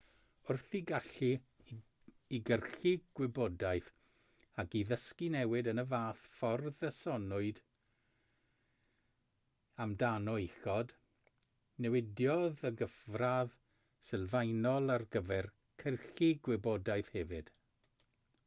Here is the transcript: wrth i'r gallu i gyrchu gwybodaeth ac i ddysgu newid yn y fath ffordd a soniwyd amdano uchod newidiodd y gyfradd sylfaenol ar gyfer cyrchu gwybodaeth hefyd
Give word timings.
wrth 0.49 0.71
i'r 0.77 0.83
gallu 0.91 1.27
i 2.37 2.37
gyrchu 2.49 2.93
gwybodaeth 3.19 3.89
ac 4.63 4.77
i 4.79 4.81
ddysgu 4.91 5.27
newid 5.35 5.69
yn 5.73 5.81
y 5.83 5.85
fath 5.91 6.23
ffordd 6.37 6.87
a 6.89 6.91
soniwyd 6.95 7.61
amdano 9.87 10.35
uchod 10.47 10.95
newidiodd 11.87 12.65
y 12.73 12.75
gyfradd 12.83 13.55
sylfaenol 14.11 14.95
ar 14.97 15.07
gyfer 15.17 15.49
cyrchu 15.85 16.35
gwybodaeth 16.49 17.13
hefyd 17.19 17.57